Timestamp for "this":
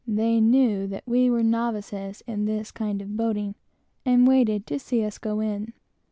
2.45-2.71